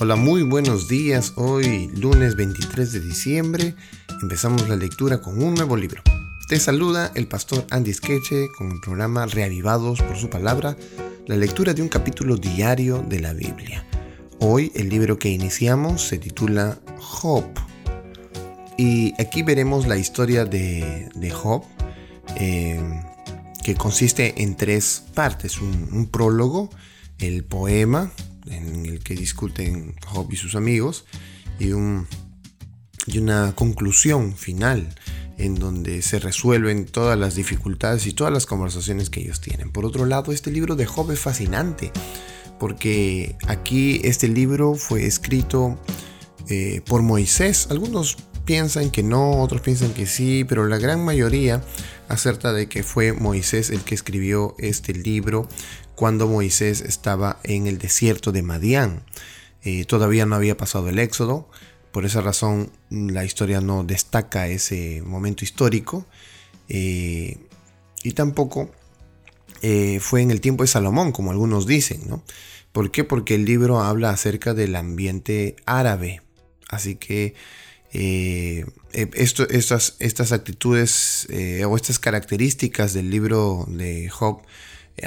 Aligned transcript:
Hola, 0.00 0.14
muy 0.14 0.44
buenos 0.44 0.86
días. 0.86 1.32
Hoy, 1.34 1.90
lunes 1.92 2.36
23 2.36 2.92
de 2.92 3.00
diciembre, 3.00 3.74
empezamos 4.22 4.68
la 4.68 4.76
lectura 4.76 5.20
con 5.20 5.42
un 5.42 5.54
nuevo 5.54 5.76
libro. 5.76 6.04
Te 6.48 6.60
saluda 6.60 7.10
el 7.16 7.26
pastor 7.26 7.66
Andy 7.70 7.92
Skeche 7.92 8.46
con 8.56 8.70
el 8.70 8.78
programa 8.78 9.26
Reavivados 9.26 10.00
por 10.00 10.16
su 10.16 10.30
palabra, 10.30 10.76
la 11.26 11.34
lectura 11.34 11.74
de 11.74 11.82
un 11.82 11.88
capítulo 11.88 12.36
diario 12.36 13.04
de 13.08 13.18
la 13.18 13.32
Biblia. 13.32 13.84
Hoy 14.38 14.70
el 14.76 14.88
libro 14.88 15.18
que 15.18 15.30
iniciamos 15.30 16.02
se 16.06 16.18
titula 16.18 16.78
Job. 17.00 17.46
Y 18.76 19.20
aquí 19.20 19.42
veremos 19.42 19.88
la 19.88 19.96
historia 19.96 20.44
de, 20.44 21.32
Job, 21.34 21.64
eh, 22.36 22.80
que 23.64 23.74
consiste 23.74 24.44
en 24.44 24.56
tres 24.56 25.02
partes. 25.12 25.60
un 25.60 26.06
prólogo, 26.08 26.70
el 27.18 27.42
poema, 27.42 28.12
en 28.50 28.86
el 28.86 29.00
que 29.00 29.14
discuten 29.14 29.94
Job 30.06 30.32
y 30.32 30.36
sus 30.36 30.54
amigos 30.54 31.04
y, 31.58 31.72
un, 31.72 32.06
y 33.06 33.18
una 33.18 33.54
conclusión 33.54 34.36
final 34.36 34.94
en 35.38 35.54
donde 35.54 36.02
se 36.02 36.18
resuelven 36.18 36.84
todas 36.84 37.18
las 37.18 37.34
dificultades 37.34 38.06
y 38.06 38.12
todas 38.12 38.32
las 38.32 38.46
conversaciones 38.46 39.08
que 39.08 39.20
ellos 39.20 39.40
tienen. 39.40 39.70
Por 39.70 39.86
otro 39.86 40.04
lado, 40.04 40.32
este 40.32 40.50
libro 40.50 40.74
de 40.76 40.86
Job 40.86 41.12
es 41.12 41.20
fascinante 41.20 41.92
porque 42.58 43.36
aquí 43.46 44.00
este 44.04 44.28
libro 44.28 44.74
fue 44.74 45.06
escrito 45.06 45.78
eh, 46.48 46.82
por 46.86 47.02
Moisés. 47.02 47.68
Algunos 47.70 48.16
piensan 48.48 48.90
que 48.90 49.02
no, 49.02 49.42
otros 49.42 49.60
piensan 49.60 49.92
que 49.92 50.06
sí, 50.06 50.42
pero 50.48 50.66
la 50.66 50.78
gran 50.78 51.04
mayoría 51.04 51.62
acerta 52.08 52.54
de 52.54 52.66
que 52.66 52.82
fue 52.82 53.12
Moisés 53.12 53.68
el 53.68 53.82
que 53.82 53.94
escribió 53.94 54.54
este 54.58 54.94
libro 54.94 55.46
cuando 55.94 56.26
Moisés 56.26 56.80
estaba 56.80 57.40
en 57.44 57.66
el 57.66 57.76
desierto 57.76 58.32
de 58.32 58.40
Madián. 58.40 59.02
Eh, 59.64 59.84
todavía 59.84 60.24
no 60.24 60.34
había 60.34 60.56
pasado 60.56 60.88
el 60.88 60.98
éxodo, 60.98 61.50
por 61.92 62.06
esa 62.06 62.22
razón 62.22 62.72
la 62.88 63.22
historia 63.22 63.60
no 63.60 63.84
destaca 63.84 64.48
ese 64.48 65.02
momento 65.04 65.44
histórico 65.44 66.06
eh, 66.70 67.36
y 68.02 68.12
tampoco 68.12 68.70
eh, 69.60 69.98
fue 70.00 70.22
en 70.22 70.30
el 70.30 70.40
tiempo 70.40 70.64
de 70.64 70.68
Salomón, 70.68 71.12
como 71.12 71.32
algunos 71.32 71.66
dicen. 71.66 72.00
¿no? 72.08 72.22
¿Por 72.72 72.90
qué? 72.92 73.04
Porque 73.04 73.34
el 73.34 73.44
libro 73.44 73.82
habla 73.82 74.08
acerca 74.08 74.54
del 74.54 74.74
ambiente 74.74 75.54
árabe. 75.66 76.22
Así 76.70 76.94
que 76.96 77.34
esto, 77.92 79.48
estas, 79.48 79.96
estas 79.98 80.32
actitudes 80.32 81.26
o 81.66 81.76
estas 81.76 81.98
características 81.98 82.92
del 82.92 83.10
libro 83.10 83.64
de 83.68 84.08
Job 84.08 84.42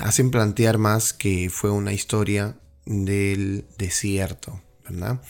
hacen 0.01 0.31
plantear 0.31 0.77
más 0.77 1.13
que 1.13 1.49
fue 1.49 1.69
una 1.71 1.93
historia 1.93 2.55
del 2.85 3.65
desierto, 3.77 4.61
¿verdad? 4.83 5.21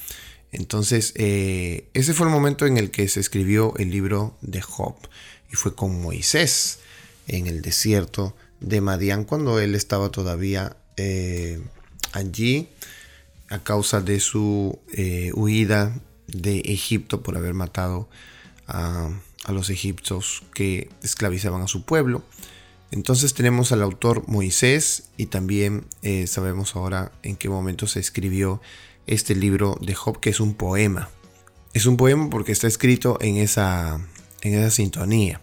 Entonces, 0.52 1.14
eh, 1.16 1.90
ese 1.94 2.14
fue 2.14 2.28
el 2.28 2.34
momento 2.34 2.66
en 2.66 2.78
el 2.78 2.92
que 2.92 3.08
se 3.08 3.20
escribió 3.20 3.74
el 3.78 3.90
libro 3.90 4.38
de 4.42 4.62
Job 4.62 4.96
y 5.52 5.56
fue 5.56 5.76
con 5.76 6.02
Moisés 6.02 6.80
en 7.28 7.48
el 7.48 7.62
desierto 7.62 8.36
de 8.60 8.82
Madián 8.82 9.24
cuando 9.24 9.60
él 9.60 9.76
estaba 9.76 10.10
todavía 10.10 10.76
eh, 10.98 11.62
allí 12.12 12.70
a 13.50 13.60
causa 13.60 14.02
de 14.02 14.20
su 14.20 14.80
eh, 14.94 15.32
huida 15.34 15.98
de 16.32 16.60
Egipto 16.60 17.22
por 17.22 17.38
haber 17.38 17.54
matado 17.54 18.10
a, 18.68 19.10
los 19.50 19.70
egipcios 19.70 20.44
que 20.54 20.90
esclavizaban 21.02 21.62
a 21.62 21.68
su 21.68 21.84
pueblo. 21.84 22.24
Entonces 22.92 23.34
tenemos 23.34 23.72
al 23.72 23.82
autor 23.82 24.28
Moisés 24.28 25.10
y 25.18 25.28
también 25.28 25.86
eh, 26.04 26.28
sabemos 26.28 26.76
ahora 26.76 27.12
en 27.24 27.36
qué 27.36 27.50
momento 27.50 27.88
se 27.88 28.00
escribió 28.00 28.62
este 29.08 29.36
libro 29.36 29.78
de 29.82 29.96
Job, 29.96 30.20
que 30.20 30.30
es 30.30 30.40
un 30.40 30.54
poema. 30.54 31.10
Es 31.74 31.86
un 31.86 31.98
poema 31.98 32.30
porque 32.30 32.52
está 32.52 32.68
escrito 32.68 33.18
en 33.22 33.38
esa, 33.38 34.00
en 34.42 34.54
esa 34.54 34.70
sintonía. 34.70 35.42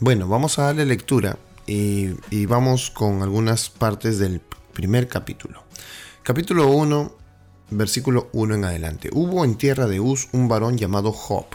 Bueno, 0.00 0.28
vamos 0.28 0.58
a 0.58 0.64
darle 0.64 0.84
lectura 0.84 1.38
y, 1.66 2.10
y 2.30 2.46
vamos 2.46 2.90
con 2.90 3.22
algunas 3.22 3.70
partes 3.70 4.18
del 4.18 4.40
primer 4.72 5.08
capítulo. 5.08 5.62
Capítulo 6.22 6.68
1, 6.68 7.17
versículo 7.70 8.28
1 8.32 8.54
en 8.54 8.64
adelante. 8.64 9.10
Hubo 9.12 9.44
en 9.44 9.56
tierra 9.56 9.86
de 9.86 10.00
Uz 10.00 10.28
un 10.32 10.48
varón 10.48 10.78
llamado 10.78 11.12
Job, 11.12 11.46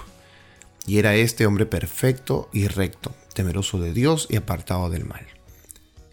y 0.86 0.98
era 0.98 1.16
este 1.16 1.46
hombre 1.46 1.66
perfecto 1.66 2.50
y 2.52 2.68
recto 2.68 3.14
temeroso 3.34 3.80
de 3.80 3.94
Dios 3.94 4.28
y 4.30 4.36
apartado 4.36 4.90
del 4.90 5.06
mal. 5.06 5.26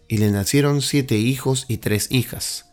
Y 0.07 0.17
le 0.17 0.31
nacieron 0.31 0.81
siete 0.81 1.17
hijos 1.17 1.65
y 1.67 1.77
tres 1.77 2.07
hijas. 2.11 2.65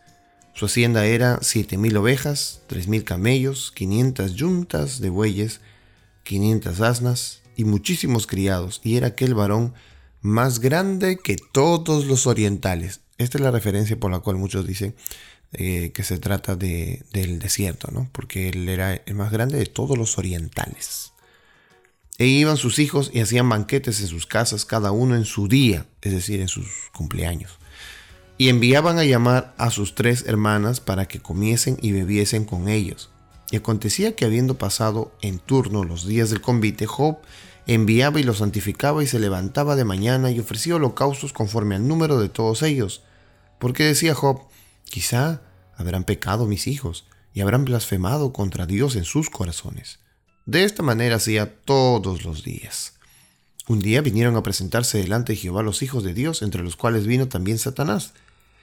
Su 0.55 0.66
hacienda 0.66 1.06
era 1.06 1.39
siete 1.43 1.77
mil 1.77 1.97
ovejas, 1.97 2.62
tres 2.66 2.89
mil 2.89 3.05
camellos, 3.05 3.72
quinientas 3.72 4.34
yuntas 4.34 5.00
de 5.00 5.10
bueyes, 5.10 5.60
quinientas 6.25 6.81
asnas 6.81 7.43
y 7.56 7.65
muchísimos 7.65 8.27
criados, 8.27 8.81
y 8.83 8.97
era 8.97 9.09
aquel 9.09 9.34
varón 9.34 9.75
más 10.21 10.59
grande 10.59 11.19
que 11.19 11.37
todos 11.37 12.06
los 12.06 12.27
orientales. 12.27 13.00
Esta 13.19 13.39
es 13.39 13.43
la 13.43 13.50
referencia 13.50 13.99
por 13.99 14.10
la 14.10 14.21
cual 14.21 14.37
muchos 14.37 14.66
dicen 14.66 14.95
eh, 15.53 15.92
que 15.94 16.04
se 16.04 16.19
trata 16.19 16.56
de, 16.56 17.04
del 17.12 17.38
desierto, 17.38 17.91
¿no? 17.91 18.09
porque 18.12 18.50
él 18.50 18.69
era 18.69 18.94
el 18.94 19.14
más 19.14 19.32
grande 19.32 19.59
de 19.59 19.66
todos 19.66 19.97
los 19.97 20.19
orientales. 20.19 21.12
E 22.19 22.26
iban 22.26 22.56
sus 22.56 22.78
hijos 22.78 23.10
y 23.14 23.20
hacían 23.20 23.48
banquetes 23.48 24.00
en 24.00 24.09
sus 24.09 24.26
casas, 24.26 24.64
cada 24.64 24.91
uno 24.91 25.14
en 25.14 25.25
su 25.25 25.48
día, 25.48 25.86
es 26.03 26.12
decir, 26.12 26.41
en 26.41 26.48
sus 26.48 26.66
cumpleaños. 26.92 27.59
Y 28.36 28.48
enviaban 28.48 28.98
a 28.98 29.04
llamar 29.04 29.54
a 29.56 29.70
sus 29.70 29.94
tres 29.94 30.25
hermanas 30.26 30.81
para 30.81 31.06
que 31.06 31.20
comiesen 31.20 31.78
y 31.80 31.92
bebiesen 31.92 32.44
con 32.44 32.69
ellos. 32.69 33.10
Y 33.50 33.56
acontecía 33.56 34.16
que 34.16 34.25
habiendo 34.25 34.59
pasado 34.59 35.12
en 35.22 35.38
turno 35.38 35.84
los 35.84 36.06
días 36.06 36.30
del 36.30 36.41
convite, 36.41 36.86
Job 36.86 37.19
enviaba 37.66 38.20
y 38.20 38.25
los 38.25 38.38
santificaba 38.38 39.03
y 39.03 39.06
se 39.06 39.19
levantaba 39.19 39.76
de 39.76 39.84
mañana 39.84 40.30
y 40.30 40.41
ofrecía 40.41 40.76
holocaustos 40.76 41.32
conforme 41.32 41.76
al 41.76 41.86
número 41.86 42.20
de 42.20 42.28
todos 42.28 42.62
ellos. 42.62 43.03
Porque 43.59 43.84
decía 43.84 44.15
Job, 44.15 44.41
quizá 44.88 45.43
habrán 45.76 46.04
pecado 46.04 46.47
mis 46.47 46.66
hijos 46.66 47.06
y 47.32 47.41
habrán 47.41 47.65
blasfemado 47.65 48.32
contra 48.32 48.66
Dios 48.66 48.97
en 48.97 49.04
sus 49.04 49.31
corazones. 49.31 50.00
De 50.47 50.65
esta 50.65 50.82
manera 50.82 51.16
hacía 51.16 51.54
todos 51.65 52.25
los 52.25 52.43
días. 52.43 52.94
Un 53.69 53.81
día 53.81 54.00
vinieron 54.00 54.37
a 54.37 54.43
presentarse 54.43 54.98
delante 54.98 55.34
de 55.34 55.38
Jehová 55.38 55.62
los 55.62 55.82
hijos 55.82 56.03
de 56.03 56.15
Dios, 56.15 56.43
entre 56.43 56.62
los 56.62 56.75
cuales 56.75 57.06
vino 57.06 57.28
también 57.28 57.59
Satanás. 57.59 58.15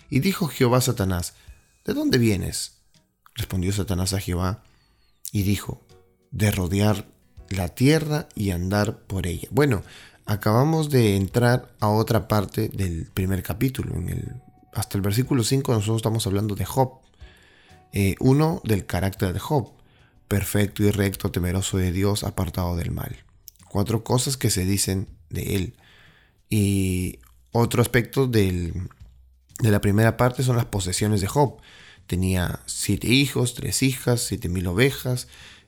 Y 0.10 0.20
dijo 0.20 0.48
Jehová 0.48 0.80
a 0.80 0.82
Satanás, 0.82 1.36
¿De 1.86 1.94
dónde 1.94 2.18
vienes? 2.18 2.80
Respondió 3.36 3.72
Satanás 3.72 4.14
a 4.14 4.20
Jehová 4.20 4.64
y 5.32 5.44
dijo, 5.44 5.86
de 6.32 6.50
rodear 6.52 7.08
la 7.50 7.70
tierra 7.70 8.28
y 8.34 8.50
andar 8.50 8.98
por 9.06 9.28
ella. 9.28 9.48
Bueno, 9.52 9.84
acabamos 10.26 10.90
de 10.90 11.16
entrar 11.16 11.76
a 11.80 11.90
otra 11.90 12.28
parte 12.28 12.70
del 12.70 13.06
primer 13.14 13.44
capítulo. 13.44 13.94
En 13.96 14.10
el, 14.10 14.42
hasta 14.76 14.98
el 14.98 15.02
versículo 15.02 15.44
5 15.44 15.74
nosotros 15.74 15.98
estamos 15.98 16.28
hablando 16.28 16.56
de 16.56 16.66
Job. 16.66 17.00
Eh, 17.94 18.16
uno, 18.20 18.62
del 18.64 18.86
carácter 18.86 19.34
de 19.34 19.40
Job 19.40 19.76
perfecto 20.28 20.84
y 20.84 20.92
recto, 20.92 21.32
temeroso 21.32 21.78
de 21.78 21.92
Dios, 21.92 22.24
apartado 22.24 22.76
del 22.76 22.92
mal. 22.92 23.24
Cuatro 23.70 24.04
cosas 24.04 24.38
que 24.38 24.50
se 24.50 24.66
dicen 24.66 25.08
de 25.30 25.56
él. 25.56 25.76
Y 26.50 27.20
otro 27.52 27.82
aspecto 27.82 28.28
de 28.28 28.74
la 29.60 29.82
primera 29.82 30.18
parte 30.18 30.44
son 30.44 30.58
las 30.58 30.66
posesiones 30.66 31.22
de 31.22 31.28
Job. 31.28 31.58
Tenía 32.08 32.60
siete 32.66 33.08
hijos, 33.08 33.56
tres 33.56 33.84
hijas, 33.84 34.22
siete 34.22 34.50
mil 34.50 34.68
ovejas, 34.68 35.28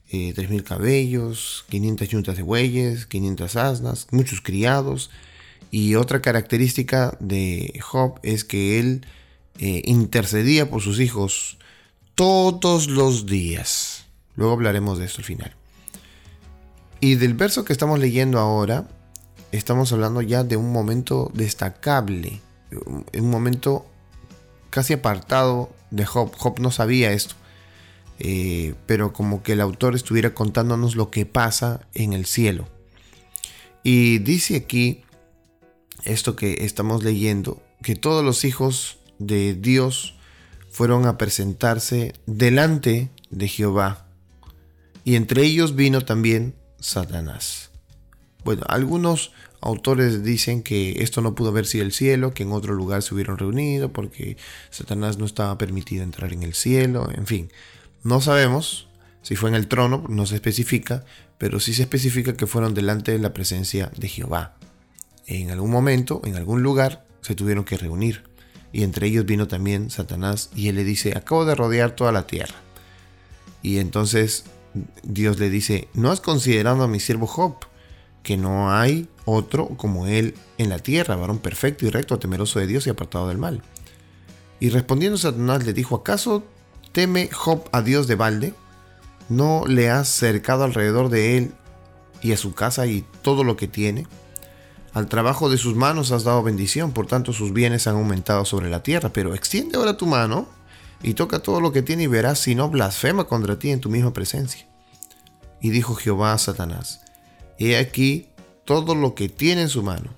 eh, 0.09 0.34
tres 0.35 0.50
mil 0.50 0.63
cabellos, 0.63 1.66
quinientas 1.69 2.09
yuntas 2.09 2.38
de 2.38 2.44
bueyes, 2.44 3.06
quinientas 3.06 3.56
asnas, 3.56 4.07
muchos 4.12 4.41
criados. 4.41 5.09
Y 5.72 5.95
otra 5.95 6.22
característica 6.22 7.17
de 7.19 7.79
Job 7.81 8.19
es 8.23 8.44
que 8.44 8.79
él 8.79 9.05
eh, 9.59 9.81
intercedía 9.85 10.69
por 10.69 10.81
sus 10.81 10.99
hijos 10.99 11.58
todos 12.16 12.87
los 12.87 13.25
días. 13.25 14.05
Luego 14.35 14.53
hablaremos 14.53 14.99
de 14.99 15.05
esto 15.05 15.19
al 15.19 15.25
final. 15.25 15.55
Y 16.99 17.16
del 17.16 17.34
verso 17.34 17.66
que 17.66 17.73
estamos 17.73 17.99
leyendo 17.99 18.40
ahora, 18.40 18.87
estamos 19.52 19.91
hablando 19.93 20.22
ya 20.22 20.43
de 20.43 20.58
un 20.58 20.72
momento 20.72 21.31
destacable, 21.34 22.41
un 23.14 23.29
momento 23.29 23.85
casi 24.69 24.93
apartado 24.93 25.69
de 25.91 26.05
Job. 26.05 26.34
Job 26.35 26.59
no 26.59 26.72
sabía 26.72 27.11
esto, 27.11 27.35
eh, 28.19 28.73
pero 28.85 29.14
como 29.14 29.43
que 29.43 29.53
el 29.53 29.61
autor 29.61 29.96
estuviera 29.96 30.34
contándonos 30.34 30.96
lo 30.96 31.11
que 31.11 31.25
pasa 31.25 31.81
en 31.93 32.14
el 32.14 32.25
cielo. 32.25 32.67
Y 33.84 34.19
dice 34.19 34.55
aquí, 34.55 35.03
esto 36.03 36.35
que 36.35 36.66
estamos 36.66 37.03
leyendo, 37.03 37.61
que 37.82 37.96
todos 37.96 38.23
los 38.23 38.46
hijos 38.46 38.99
de 39.20 39.53
Dios 39.53 40.16
fueron 40.72 41.05
a 41.05 41.17
presentarse 41.17 42.14
delante 42.26 43.09
de 43.29 43.47
Jehová 43.47 44.08
y 45.08 45.16
entre 45.16 45.44
ellos 45.44 45.76
vino 45.76 46.02
también 46.02 46.53
Satanás. 46.79 47.72
Bueno, 48.44 48.64
algunos 48.67 49.32
autores 49.61 50.22
dicen 50.22 50.64
que 50.64 51.02
esto 51.02 51.22
no 51.22 51.34
pudo 51.34 51.47
haber 51.47 51.66
sido 51.66 51.85
el 51.85 51.94
cielo, 51.94 52.34
que 52.34 52.43
en 52.43 52.52
otro 52.52 52.73
lugar 52.73 53.02
se 53.02 53.14
hubieron 53.14 53.38
reunido 53.38 53.93
porque 53.93 54.35
Satanás 54.70 55.17
no 55.17 55.26
estaba 55.26 55.58
permitido 55.58 56.03
entrar 56.03 56.34
en 56.34 56.43
el 56.43 56.53
cielo, 56.53 57.09
en 57.16 57.26
fin. 57.26 57.52
No 58.03 58.20
sabemos 58.20 58.90
si 59.22 59.38
fue 59.38 59.50
en 59.50 59.55
el 59.55 59.70
trono, 59.70 60.03
no 60.09 60.26
se 60.26 60.35
especifica, 60.35 61.05
pero 61.38 61.61
sí 61.61 61.73
se 61.73 61.84
especifica 61.84 62.35
que 62.35 62.46
fueron 62.46 62.73
delante 62.73 63.14
de 63.14 63.20
la 63.20 63.34
presencia 63.34 63.90
de 63.97 64.09
Jehová. 64.09 64.58
En 65.28 65.52
algún 65.52 65.70
momento, 65.70 66.22
en 66.24 66.35
algún 66.35 66.64
lugar, 66.64 67.06
se 67.22 67.35
tuvieron 67.35 67.66
que 67.66 67.78
reunir. 67.78 68.24
Y 68.72 68.84
entre 68.84 69.08
ellos 69.08 69.26
vino 69.26 69.47
también 69.47 69.90
Satanás 69.90 70.50
y 70.56 70.70
él 70.70 70.76
le 70.76 70.84
dice, 70.84 71.16
acabo 71.16 71.46
de 71.46 71.56
rodear 71.56 71.91
toda 71.91 72.12
la 72.12 72.28
tierra. 72.28 72.56
Y 73.62 73.79
entonces 73.79 74.46
Dios 75.03 75.40
le 75.40 75.50
dice, 75.50 75.90
¿no 75.94 76.12
has 76.12 76.22
considerado 76.22 76.84
a 76.84 76.88
mi 76.88 77.00
siervo 77.00 77.28
Job? 77.28 77.56
Que 78.24 78.38
no 78.38 78.72
hay 78.72 79.09
otro 79.26 79.68
como 79.70 80.08
él 80.08 80.35
en 80.58 80.70
la 80.70 80.79
tierra, 80.79 81.16
varón 81.16 81.40
perfecto 81.40 81.85
y 81.85 81.90
recto, 81.90 82.20
temeroso 82.20 82.59
de 82.59 82.68
Dios 82.68 82.88
y 82.88 82.90
apartado 82.90 83.28
del 83.28 83.38
mal. 83.38 83.62
Y 84.59 84.70
respondiendo 84.70 85.18
Satanás 85.18 85.66
le 85.66 85.74
dijo, 85.74 85.96
¿acaso 85.96 86.44
teme 86.94 87.29
Job 87.32 87.68
a 87.72 87.82
Dios 87.82 88.08
de 88.08 88.16
balde? 88.16 88.53
¿No 89.29 89.66
le 89.68 89.90
has 89.90 90.08
cercado 90.08 90.64
alrededor 90.64 91.09
de 91.09 91.38
él 91.38 91.52
y 92.22 92.32
a 92.32 92.38
su 92.38 92.53
casa 92.53 92.85
y 92.88 93.06
todo 93.22 93.44
lo 93.44 93.58
que 93.58 93.68
tiene? 93.68 94.08
Al 94.93 95.07
trabajo 95.07 95.49
de 95.49 95.57
sus 95.57 95.75
manos 95.75 96.11
has 96.11 96.23
dado 96.23 96.43
bendición, 96.43 96.91
por 96.91 97.07
tanto 97.07 97.34
sus 97.34 97.53
bienes 97.53 97.87
han 97.87 97.95
aumentado 97.95 98.45
sobre 98.45 98.69
la 98.69 98.84
tierra, 98.84 99.09
pero 99.09 99.35
extiende 99.35 99.78
ahora 99.78 99.97
tu 99.97 100.05
mano 100.05 100.47
y 101.03 101.13
toca 101.13 101.39
todo 101.39 101.61
lo 101.61 101.72
que 101.72 101.84
tiene 101.84 102.03
y 102.03 102.07
verás 102.07 102.39
si 102.39 102.55
no 102.55 102.69
blasfema 102.69 103.25
contra 103.25 103.59
ti 103.59 103.69
en 103.69 103.81
tu 103.81 103.89
misma 103.89 104.13
presencia. 104.13 104.67
Y 105.61 105.69
dijo 105.69 105.95
Jehová 105.95 106.34
a 106.34 106.37
Satanás, 106.37 107.01
he 107.59 107.78
aquí 107.78 108.29
todo 108.66 108.95
lo 108.95 109.16
que 109.16 109.29
tiene 109.29 109.63
en 109.63 109.69
su 109.69 109.84
mano. 109.84 110.13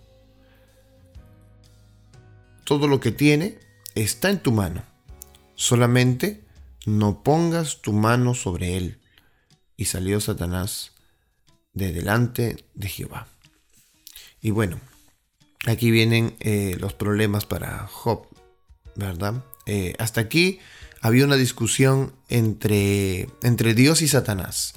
Todo 2.64 2.88
lo 2.88 3.00
que 3.00 3.12
tiene 3.12 3.60
está 3.96 4.30
en 4.30 4.40
tu 4.40 4.52
mano. 4.52 4.84
Solamente 5.56 6.46
no 6.86 7.24
pongas 7.24 7.82
tu 7.82 7.94
mano 7.94 8.34
sobre 8.34 8.78
él. 8.78 9.02
Y 9.76 9.86
salió 9.86 10.20
Satanás 10.20 10.92
de 11.74 11.92
delante 11.92 12.66
de 12.74 12.88
Jehová. 12.88 13.28
Y 14.42 14.52
bueno, 14.52 14.80
aquí 15.66 15.92
vienen 15.92 16.36
eh, 16.40 16.76
los 16.80 16.94
problemas 16.94 17.46
para 17.46 17.88
Job, 17.88 18.28
¿verdad? 18.96 19.44
Eh, 19.66 19.96
hasta 20.00 20.22
aquí 20.22 20.60
había 21.02 21.26
una 21.26 21.36
discusión 21.36 22.14
entre, 22.28 23.30
entre 23.44 23.74
Dios 23.74 24.02
y 24.02 24.08
Satanás. 24.08 24.74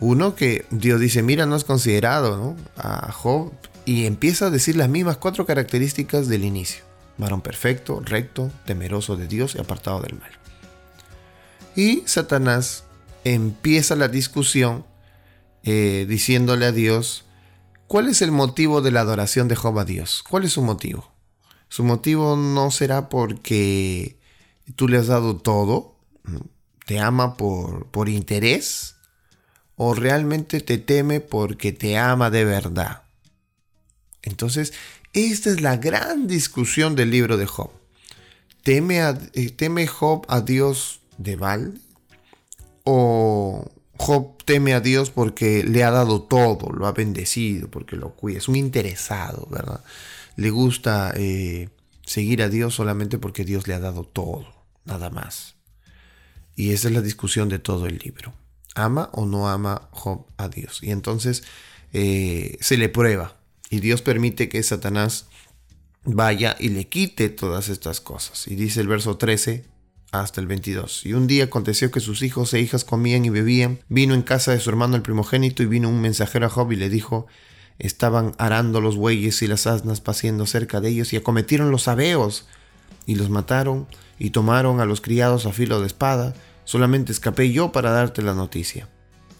Uno 0.00 0.34
que 0.34 0.66
Dios 0.70 1.00
dice, 1.00 1.22
mira, 1.22 1.46
no 1.46 1.54
has 1.54 1.64
considerado 1.64 2.56
a 2.76 3.12
Job 3.12 3.52
y 3.84 4.06
empieza 4.06 4.46
a 4.46 4.50
decir 4.50 4.76
las 4.76 4.88
mismas 4.88 5.16
cuatro 5.16 5.46
características 5.46 6.28
del 6.28 6.44
inicio. 6.44 6.84
Varón 7.18 7.40
perfecto, 7.40 8.02
recto, 8.04 8.50
temeroso 8.66 9.16
de 9.16 9.26
Dios 9.26 9.54
y 9.54 9.58
apartado 9.58 10.00
del 10.02 10.18
mal. 10.18 10.30
Y 11.74 12.02
Satanás 12.06 12.84
empieza 13.24 13.96
la 13.96 14.08
discusión 14.08 14.84
eh, 15.62 16.06
diciéndole 16.08 16.66
a 16.66 16.72
Dios, 16.72 17.25
¿cuál 17.88 18.08
es 18.08 18.22
el 18.22 18.32
motivo 18.32 18.80
de 18.80 18.90
la 18.90 19.00
adoración 19.00 19.48
de 19.48 19.56
Job 19.56 19.78
a 19.78 19.84
Dios? 19.84 20.24
¿Cuál 20.28 20.44
es 20.44 20.52
su 20.52 20.62
motivo? 20.62 21.10
Su 21.68 21.84
motivo 21.84 22.36
no 22.36 22.70
será 22.70 23.08
porque 23.08 24.18
tú 24.76 24.88
le 24.88 24.98
has 24.98 25.08
dado 25.08 25.36
todo, 25.36 25.96
te 26.86 27.00
ama 27.00 27.36
por, 27.36 27.86
por 27.86 28.08
interés, 28.08 28.96
o 29.76 29.94
realmente 29.94 30.60
te 30.60 30.78
teme 30.78 31.20
porque 31.20 31.72
te 31.72 31.98
ama 31.98 32.30
de 32.30 32.44
verdad. 32.44 33.02
Entonces, 34.22 34.72
esta 35.12 35.50
es 35.50 35.60
la 35.60 35.76
gran 35.76 36.26
discusión 36.26 36.94
del 36.94 37.10
libro 37.10 37.36
de 37.36 37.46
Job. 37.46 37.70
¿Teme, 38.62 39.00
eh, 39.00 39.50
¿Teme 39.50 39.86
Job 39.86 40.24
a 40.28 40.40
Dios 40.40 41.00
de 41.18 41.36
balde? 41.36 41.80
¿O 42.84 43.70
Job 43.98 44.42
teme 44.44 44.74
a 44.74 44.80
Dios 44.80 45.10
porque 45.10 45.64
le 45.64 45.84
ha 45.84 45.90
dado 45.90 46.22
todo, 46.22 46.70
lo 46.72 46.86
ha 46.86 46.92
bendecido, 46.92 47.70
porque 47.70 47.96
lo 47.96 48.10
cuida? 48.10 48.38
Es 48.38 48.48
un 48.48 48.56
interesado, 48.56 49.48
¿verdad? 49.50 49.82
Le 50.36 50.50
gusta 50.50 51.12
eh, 51.16 51.68
seguir 52.04 52.42
a 52.42 52.48
Dios 52.48 52.74
solamente 52.74 53.18
porque 53.18 53.44
Dios 53.44 53.66
le 53.66 53.74
ha 53.74 53.80
dado 53.80 54.04
todo, 54.04 54.46
nada 54.84 55.10
más. 55.10 55.54
Y 56.54 56.72
esa 56.72 56.88
es 56.88 56.94
la 56.94 57.02
discusión 57.02 57.48
de 57.48 57.58
todo 57.58 57.86
el 57.86 57.98
libro 57.98 58.32
ama 58.76 59.08
o 59.12 59.26
no 59.26 59.48
ama 59.48 59.88
Job 59.90 60.26
a 60.36 60.48
Dios. 60.48 60.82
Y 60.82 60.92
entonces 60.92 61.42
eh, 61.92 62.56
se 62.60 62.76
le 62.76 62.88
prueba 62.88 63.36
y 63.70 63.80
Dios 63.80 64.02
permite 64.02 64.48
que 64.48 64.62
Satanás 64.62 65.26
vaya 66.04 66.54
y 66.60 66.68
le 66.68 66.86
quite 66.88 67.30
todas 67.30 67.68
estas 67.68 68.00
cosas. 68.00 68.46
Y 68.46 68.54
dice 68.54 68.80
el 68.80 68.88
verso 68.88 69.16
13 69.16 69.64
hasta 70.20 70.40
el 70.40 70.46
22. 70.46 71.06
Y 71.06 71.12
un 71.14 71.26
día 71.26 71.44
aconteció 71.44 71.90
que 71.90 72.00
sus 72.00 72.22
hijos 72.22 72.52
e 72.54 72.60
hijas 72.60 72.84
comían 72.84 73.24
y 73.24 73.30
bebían. 73.30 73.80
Vino 73.88 74.14
en 74.14 74.22
casa 74.22 74.52
de 74.52 74.60
su 74.60 74.70
hermano 74.70 74.96
el 74.96 75.02
primogénito 75.02 75.62
y 75.62 75.66
vino 75.66 75.88
un 75.88 76.00
mensajero 76.00 76.46
a 76.46 76.50
Job 76.50 76.72
y 76.72 76.76
le 76.76 76.88
dijo, 76.88 77.26
estaban 77.78 78.34
arando 78.38 78.80
los 78.80 78.96
bueyes 78.96 79.42
y 79.42 79.46
las 79.46 79.66
asnas 79.66 80.00
paciendo 80.00 80.46
cerca 80.46 80.80
de 80.80 80.88
ellos 80.88 81.12
y 81.12 81.16
acometieron 81.16 81.70
los 81.70 81.82
sabeos 81.82 82.46
y 83.06 83.16
los 83.16 83.30
mataron 83.30 83.86
y 84.18 84.30
tomaron 84.30 84.80
a 84.80 84.86
los 84.86 85.00
criados 85.00 85.46
a 85.46 85.52
filo 85.52 85.80
de 85.80 85.86
espada 85.86 86.34
Solamente 86.66 87.12
escapé 87.12 87.52
yo 87.52 87.70
para 87.70 87.92
darte 87.92 88.22
la 88.22 88.34
noticia. 88.34 88.88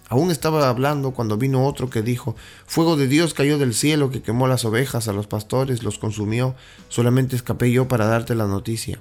Aún 0.08 0.30
estaba 0.30 0.68
hablando 0.68 1.10
cuando 1.10 1.36
vino 1.36 1.66
otro 1.66 1.90
que 1.90 2.00
dijo, 2.00 2.36
Fuego 2.66 2.96
de 2.96 3.08
Dios 3.08 3.34
cayó 3.34 3.58
del 3.58 3.74
cielo 3.74 4.12
que 4.12 4.22
quemó 4.22 4.46
las 4.46 4.64
ovejas 4.64 5.08
a 5.08 5.12
los 5.12 5.26
pastores, 5.26 5.82
los 5.82 5.98
consumió, 5.98 6.54
solamente 6.88 7.34
escapé 7.34 7.72
yo 7.72 7.88
para 7.88 8.06
darte 8.06 8.36
la 8.36 8.46
noticia. 8.46 9.00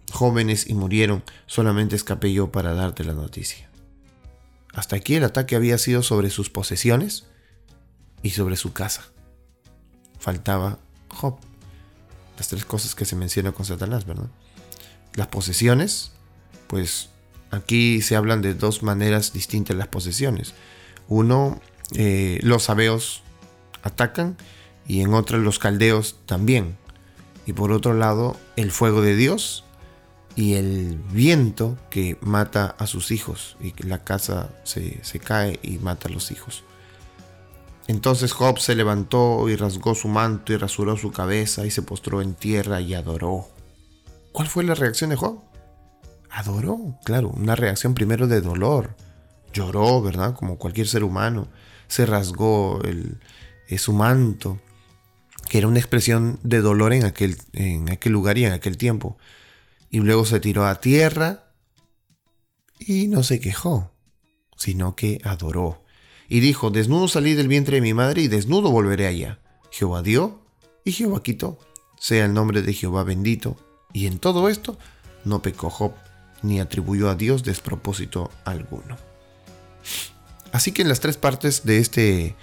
jóvenes 0.11 0.69
y 0.69 0.73
murieron. 0.73 1.23
Solamente 1.45 1.95
escapé 1.95 2.33
yo 2.33 2.51
para 2.51 2.73
darte 2.73 3.03
la 3.03 3.13
noticia. 3.13 3.69
Hasta 4.73 4.95
aquí 4.95 5.15
el 5.15 5.23
ataque 5.23 5.55
había 5.55 5.77
sido 5.77 6.03
sobre 6.03 6.29
sus 6.29 6.49
posesiones 6.49 7.25
y 8.21 8.31
sobre 8.31 8.55
su 8.55 8.73
casa. 8.73 9.03
Faltaba 10.19 10.79
Job. 11.09 11.37
Las 12.37 12.47
tres 12.47 12.65
cosas 12.65 12.95
que 12.95 13.05
se 13.05 13.15
mencionan 13.15 13.53
con 13.53 13.65
Satanás, 13.65 14.05
¿verdad? 14.05 14.29
Las 15.15 15.27
posesiones, 15.27 16.11
pues 16.67 17.09
Aquí 17.51 18.01
se 18.01 18.15
hablan 18.15 18.41
de 18.41 18.53
dos 18.53 18.81
maneras 18.81 19.33
distintas 19.33 19.75
las 19.75 19.89
posesiones. 19.89 20.53
Uno, 21.09 21.59
eh, 21.93 22.39
los 22.41 22.63
sabeos 22.63 23.23
atacan 23.83 24.37
y 24.87 25.01
en 25.01 25.13
otra 25.13 25.37
los 25.37 25.59
caldeos 25.59 26.15
también. 26.25 26.77
Y 27.45 27.51
por 27.51 27.73
otro 27.73 27.93
lado, 27.93 28.37
el 28.55 28.71
fuego 28.71 29.01
de 29.01 29.17
Dios 29.17 29.65
y 30.35 30.53
el 30.53 30.97
viento 31.11 31.77
que 31.89 32.17
mata 32.21 32.75
a 32.77 32.87
sus 32.87 33.11
hijos 33.11 33.57
y 33.61 33.73
la 33.83 34.03
casa 34.03 34.49
se, 34.63 35.03
se 35.03 35.19
cae 35.19 35.59
y 35.63 35.77
mata 35.77 36.07
a 36.07 36.11
los 36.11 36.31
hijos. 36.31 36.63
Entonces 37.87 38.31
Job 38.31 38.59
se 38.59 38.75
levantó 38.75 39.49
y 39.49 39.55
rasgó 39.55 39.95
su 39.95 40.07
manto 40.07 40.53
y 40.53 40.57
rasuró 40.57 40.95
su 40.97 41.11
cabeza 41.11 41.65
y 41.65 41.71
se 41.71 41.81
postró 41.81 42.21
en 42.21 42.35
tierra 42.35 42.79
y 42.79 42.93
adoró. 42.93 43.49
¿Cuál 44.31 44.47
fue 44.47 44.63
la 44.63 44.75
reacción 44.75 45.09
de 45.09 45.15
Job? 45.15 45.41
adoró, 46.31 46.97
claro, 47.03 47.29
una 47.29 47.55
reacción 47.55 47.93
primero 47.93 48.27
de 48.27 48.41
dolor. 48.41 48.95
Lloró, 49.53 50.01
¿verdad? 50.01 50.33
Como 50.33 50.57
cualquier 50.57 50.87
ser 50.87 51.03
humano. 51.03 51.47
Se 51.87 52.05
rasgó 52.05 52.81
el, 52.83 53.19
eh, 53.67 53.77
su 53.77 53.93
manto, 53.93 54.59
que 55.49 55.57
era 55.57 55.67
una 55.67 55.79
expresión 55.79 56.39
de 56.43 56.61
dolor 56.61 56.93
en 56.93 57.03
aquel, 57.03 57.37
en 57.53 57.89
aquel 57.89 58.13
lugar 58.13 58.37
y 58.37 58.45
en 58.45 58.53
aquel 58.53 58.77
tiempo. 58.77 59.17
Y 59.91 59.99
luego 59.99 60.25
se 60.25 60.39
tiró 60.39 60.65
a 60.65 60.79
tierra 60.79 61.53
y 62.79 63.07
no 63.07 63.23
se 63.23 63.39
quejó, 63.39 63.91
sino 64.55 64.95
que 64.95 65.19
adoró. 65.23 65.83
Y 66.29 66.39
dijo, 66.39 66.71
desnudo 66.71 67.09
salí 67.09 67.33
del 67.33 67.49
vientre 67.49 67.75
de 67.75 67.81
mi 67.81 67.93
madre 67.93 68.21
y 68.21 68.27
desnudo 68.29 68.71
volveré 68.71 69.05
allá. 69.05 69.39
Jehová 69.69 70.01
dio 70.01 70.45
y 70.85 70.93
Jehová 70.93 71.21
quitó. 71.21 71.59
Sea 71.99 72.25
el 72.25 72.33
nombre 72.33 72.61
de 72.61 72.73
Jehová 72.73 73.03
bendito. 73.03 73.57
Y 73.93 74.07
en 74.07 74.17
todo 74.17 74.47
esto 74.47 74.79
no 75.25 75.41
pecó 75.41 75.69
Job 75.69 75.93
ni 76.41 76.59
atribuyó 76.59 77.09
a 77.09 77.15
Dios 77.15 77.43
despropósito 77.43 78.31
alguno. 78.45 78.97
Así 80.51 80.71
que 80.71 80.81
en 80.81 80.89
las 80.89 80.99
tres 80.99 81.17
partes 81.17 81.65
de 81.65 81.79
este 81.79 82.35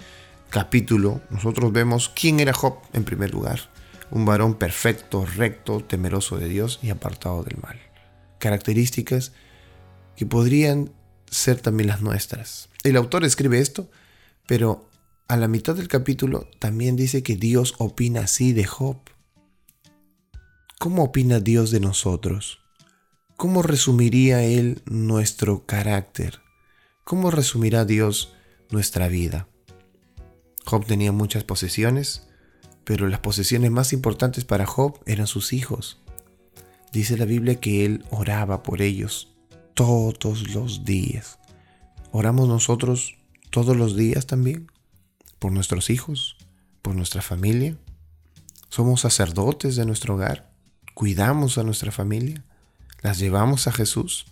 capítulo 0.49 1.21
nosotros 1.29 1.71
vemos 1.71 2.09
quién 2.09 2.39
era 2.39 2.53
Job 2.53 2.77
en 2.93 3.03
primer 3.03 3.31
lugar. 3.31 3.69
Un 4.11 4.25
varón 4.25 4.55
perfecto, 4.55 5.25
recto, 5.25 5.83
temeroso 5.83 6.37
de 6.37 6.49
Dios 6.49 6.79
y 6.81 6.89
apartado 6.89 7.43
del 7.43 7.57
mal. 7.57 7.79
Características 8.39 9.33
que 10.15 10.25
podrían 10.25 10.91
ser 11.29 11.61
también 11.61 11.87
las 11.89 12.01
nuestras. 12.01 12.69
El 12.83 12.97
autor 12.97 13.23
escribe 13.23 13.59
esto, 13.59 13.89
pero 14.47 14.89
a 15.27 15.37
la 15.37 15.47
mitad 15.47 15.75
del 15.75 15.87
capítulo 15.87 16.49
también 16.59 16.95
dice 16.95 17.21
que 17.21 17.35
Dios 17.35 17.75
opina 17.77 18.21
así 18.21 18.51
de 18.51 18.65
Job. 18.65 18.97
¿Cómo 20.79 21.03
opina 21.03 21.39
Dios 21.39 21.71
de 21.71 21.79
nosotros? 21.79 22.61
¿Cómo 23.35 23.61
resumiría 23.61 24.43
Él 24.43 24.81
nuestro 24.85 25.65
carácter? 25.65 26.41
¿Cómo 27.03 27.31
resumirá 27.31 27.85
Dios 27.85 28.33
nuestra 28.69 29.07
vida? 29.07 29.47
Job 30.65 30.85
tenía 30.85 31.11
muchas 31.11 31.43
posesiones, 31.43 32.28
pero 32.89 33.07
las 33.07 33.19
posesiones 33.19 33.69
más 33.69 33.93
importantes 33.93 34.45
para 34.45 34.65
Job 34.65 34.99
eran 35.05 35.27
sus 35.27 35.53
hijos. 35.53 35.99
Dice 36.91 37.17
la 37.17 37.25
Biblia 37.25 37.59
que 37.59 37.85
él 37.85 38.03
oraba 38.09 38.63
por 38.63 38.81
ellos 38.81 39.31
todos 39.75 40.49
los 40.55 40.85
días. 40.85 41.37
¿Oramos 42.11 42.47
nosotros 42.47 43.15
todos 43.51 43.77
los 43.77 43.95
días 43.95 44.25
también? 44.25 44.71
¿Por 45.37 45.51
nuestros 45.51 45.91
hijos? 45.91 46.35
¿Por 46.81 46.95
nuestra 46.95 47.21
familia? 47.21 47.77
¿Somos 48.69 49.01
sacerdotes 49.01 49.75
de 49.75 49.85
nuestro 49.85 50.15
hogar? 50.15 50.49
¿Cuidamos 50.95 51.59
a 51.59 51.63
nuestra 51.63 51.91
familia? 51.91 52.43
¿Las 53.03 53.19
llevamos 53.19 53.67
a 53.67 53.71
Jesús? 53.71 54.25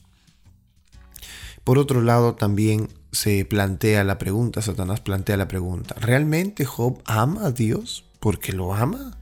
Por 1.63 1.77
otro 1.77 2.01
lado, 2.01 2.33
también 2.33 2.87
se 3.11 3.45
plantea 3.45 4.03
la 4.03 4.17
pregunta, 4.17 4.63
Satanás 4.63 4.99
plantea 4.99 5.37
la 5.37 5.47
pregunta, 5.47 5.93
¿realmente 5.99 6.65
Job 6.65 7.03
ama 7.05 7.45
a 7.45 7.51
Dios 7.51 8.06
porque 8.27 8.51
lo 8.51 8.73
ama? 8.73 9.17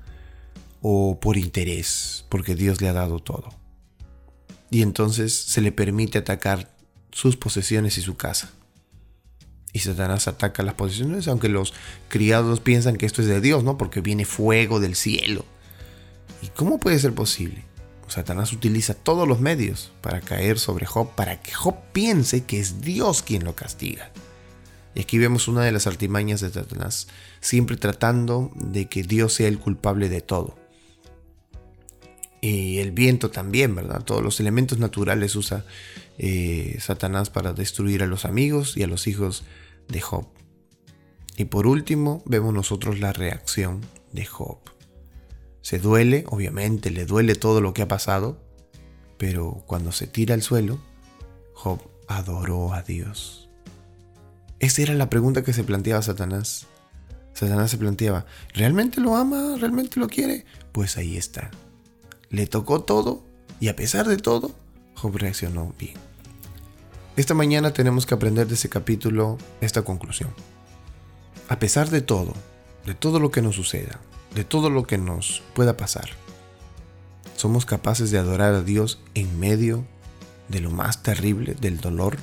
¿O 0.82 1.20
por 1.20 1.38
interés, 1.38 2.26
porque 2.28 2.56
Dios 2.56 2.82
le 2.82 2.90
ha 2.90 2.94
dado 2.94 3.20
todo? 3.20 3.54
Y 4.72 4.82
entonces 4.82 5.32
se 5.32 5.62
le 5.62 5.72
permite 5.72 6.18
atacar 6.18 6.76
sus 7.12 7.38
posesiones 7.38 8.00
y 8.00 8.02
su 8.02 8.18
casa. 8.18 8.50
Y 9.74 9.80
Satanás 9.82 10.28
ataca 10.28 10.64
las 10.64 10.74
posesiones, 10.74 11.28
aunque 11.28 11.50
los 11.50 11.76
criados 12.10 12.62
piensan 12.62 12.96
que 12.96 13.06
esto 13.06 13.22
es 13.22 13.28
de 13.28 13.42
Dios, 13.42 13.64
¿no? 13.64 13.78
Porque 13.78 14.02
viene 14.02 14.26
fuego 14.26 14.80
del 14.80 14.96
cielo. 14.96 15.46
¿Y 16.42 16.48
cómo 16.48 16.80
puede 16.80 16.98
ser 16.98 17.14
posible? 17.14 17.64
Satanás 18.08 18.54
utiliza 18.54 18.96
todos 18.96 19.28
los 19.28 19.40
medios 19.40 19.92
para 20.02 20.20
caer 20.20 20.58
sobre 20.58 20.88
Job, 20.88 21.12
para 21.14 21.44
que 21.44 21.54
Job 21.54 21.76
piense 21.94 22.46
que 22.46 22.60
es 22.60 22.82
Dios 22.82 23.22
quien 23.22 23.44
lo 23.44 23.54
castiga. 23.54 24.10
Y 24.96 25.02
aquí 25.02 25.18
vemos 25.18 25.50
una 25.50 25.62
de 25.64 25.74
las 25.74 25.88
artimañas 25.88 26.40
de 26.40 26.50
Satanás, 26.50 27.08
siempre 27.42 27.76
tratando 27.76 28.52
de 28.56 28.88
que 28.88 29.04
Dios 29.04 29.34
sea 29.34 29.50
el 29.50 29.60
culpable 29.60 30.08
de 30.08 30.22
todo. 30.22 30.58
Y 32.40 32.78
el 32.78 32.92
viento 32.92 33.30
también, 33.30 33.76
¿verdad? 33.76 34.04
Todos 34.04 34.24
los 34.24 34.40
elementos 34.40 34.80
naturales 34.80 35.36
usa 35.36 35.66
eh, 36.18 36.78
Satanás 36.80 37.30
para 37.30 37.54
destruir 37.54 38.04
a 38.04 38.08
los 38.08 38.24
amigos 38.24 38.78
y 38.78 38.84
a 38.84 38.88
los 38.88 39.08
hijos 39.08 39.44
de 39.90 40.00
Job. 40.00 40.28
Y 41.38 41.46
por 41.46 41.68
último, 41.68 42.24
vemos 42.26 42.54
nosotros 42.54 43.00
la 43.00 43.12
reacción 43.12 43.82
de 44.14 44.26
Job. 44.26 44.60
Se 45.62 45.80
duele, 45.80 46.24
obviamente, 46.28 46.90
le 46.92 47.06
duele 47.06 47.36
todo 47.36 47.60
lo 47.60 47.74
que 47.74 47.82
ha 47.82 47.88
pasado, 47.88 48.42
pero 49.18 49.64
cuando 49.66 49.92
se 49.92 50.08
tira 50.08 50.36
al 50.36 50.42
suelo, 50.42 50.80
Job 51.54 51.82
adoró 52.08 52.74
a 52.74 52.82
Dios. 52.84 53.45
Esa 54.60 54.82
era 54.82 54.94
la 54.94 55.10
pregunta 55.10 55.44
que 55.44 55.54
se 55.54 55.64
planteaba 55.64 56.02
Satanás. 56.02 56.68
Satanás 57.34 57.72
se 57.72 57.78
planteaba, 57.78 58.26
¿realmente 58.54 59.02
lo 59.02 59.18
ama? 59.18 59.56
¿Realmente 59.60 60.00
lo 60.00 60.08
quiere? 60.08 60.46
Pues 60.72 60.98
ahí 60.98 61.18
está. 61.18 61.52
Le 62.30 62.48
tocó 62.48 62.82
todo 62.82 63.24
y 63.60 63.68
a 63.68 63.76
pesar 63.76 64.08
de 64.08 64.18
todo, 64.18 64.52
Job 64.96 65.18
reaccionó 65.18 65.74
bien. 65.78 65.96
Esta 67.18 67.34
mañana 67.34 67.72
tenemos 67.72 68.06
que 68.06 68.14
aprender 68.14 68.48
de 68.48 68.56
ese 68.56 68.70
capítulo 68.70 69.38
esta 69.62 69.84
conclusión. 69.84 70.30
A 71.48 71.60
pesar 71.60 71.90
de 71.90 72.02
todo, 72.02 72.34
de 72.86 72.94
todo 72.94 73.20
lo 73.20 73.32
que 73.32 73.42
nos 73.42 73.56
suceda, 73.56 74.00
de 74.34 74.44
todo 74.44 74.70
lo 74.70 74.86
que 74.86 74.98
nos 74.98 75.42
pueda 75.54 75.78
pasar. 75.78 76.10
Somos 77.36 77.66
capaces 77.66 78.12
de 78.12 78.18
adorar 78.18 78.54
a 78.54 78.62
Dios 78.62 79.02
en 79.14 79.40
medio 79.40 79.86
de 80.50 80.60
lo 80.60 80.72
más 80.72 81.04
terrible, 81.04 81.54
del 81.54 81.80
dolor. 81.80 82.18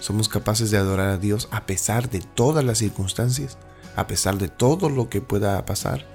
Somos 0.00 0.28
capaces 0.28 0.70
de 0.70 0.78
adorar 0.78 1.08
a 1.08 1.18
Dios 1.18 1.48
a 1.52 1.66
pesar 1.66 2.10
de 2.10 2.20
todas 2.20 2.64
las 2.64 2.78
circunstancias, 2.78 3.58
a 3.96 4.06
pesar 4.06 4.38
de 4.38 4.48
todo 4.48 4.88
lo 4.88 5.08
que 5.08 5.20
pueda 5.20 5.64
pasar, 5.66 6.06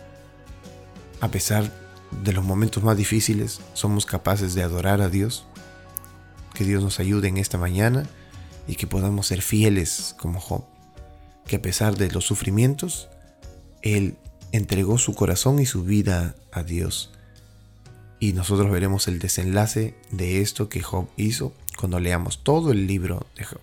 a 1.22 1.30
pesar 1.30 1.72
de 2.24 2.34
los 2.34 2.44
momentos 2.44 2.84
más 2.84 2.98
difíciles, 2.98 3.62
somos 3.74 4.06
capaces 4.06 4.54
de 4.54 4.64
adorar 4.64 5.02
a 5.02 5.10
Dios. 5.10 5.46
Que 6.54 6.64
Dios 6.64 6.84
nos 6.84 7.00
ayude 7.00 7.28
en 7.28 7.38
esta 7.38 7.58
mañana 7.58 8.08
y 8.68 8.76
que 8.76 8.88
podamos 8.88 9.28
ser 9.28 9.42
fieles 9.42 10.16
como 10.20 10.40
Job. 10.40 10.64
Que 11.46 11.58
a 11.58 11.62
pesar 11.62 11.96
de 11.96 12.10
los 12.10 12.26
sufrimientos, 12.26 13.10
Él 13.82 14.18
entregó 14.52 14.98
su 14.98 15.14
corazón 15.14 15.60
y 15.60 15.66
su 15.66 15.84
vida 15.84 16.36
a 16.52 16.64
Dios. 16.64 17.12
Y 18.20 18.34
nosotros 18.34 18.72
veremos 18.72 19.08
el 19.08 19.20
desenlace 19.20 19.96
de 20.12 20.42
esto 20.42 20.70
que 20.70 20.82
Job 20.82 21.08
hizo 21.18 21.54
cuando 21.78 22.00
leamos 22.00 22.44
todo 22.44 22.72
el 22.72 22.88
libro 22.88 23.28
de 23.36 23.44
Job. 23.44 23.60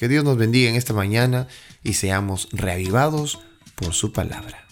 Que 0.00 0.08
Dios 0.08 0.24
nos 0.24 0.38
bendiga 0.38 0.70
en 0.70 0.76
esta 0.76 0.94
mañana 0.94 1.46
y 1.84 1.92
seamos 1.92 2.48
reavivados 2.52 3.38
por 3.74 3.92
su 3.92 4.14
palabra. 4.14 4.69